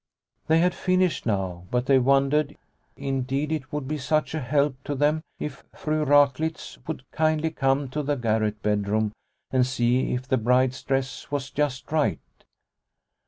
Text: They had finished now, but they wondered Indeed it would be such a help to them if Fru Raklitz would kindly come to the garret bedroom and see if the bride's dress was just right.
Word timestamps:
They 0.47 0.57
had 0.57 0.73
finished 0.73 1.27
now, 1.27 1.65
but 1.69 1.85
they 1.85 1.99
wondered 1.99 2.57
Indeed 2.97 3.51
it 3.51 3.71
would 3.71 3.87
be 3.87 3.99
such 3.99 4.33
a 4.33 4.39
help 4.41 4.83
to 4.85 4.95
them 4.95 5.21
if 5.39 5.63
Fru 5.75 6.03
Raklitz 6.03 6.79
would 6.87 7.03
kindly 7.11 7.51
come 7.51 7.87
to 7.89 8.01
the 8.01 8.15
garret 8.15 8.63
bedroom 8.63 9.11
and 9.51 9.63
see 9.63 10.13
if 10.15 10.27
the 10.27 10.37
bride's 10.37 10.81
dress 10.81 11.29
was 11.29 11.51
just 11.51 11.91
right. 11.91 12.17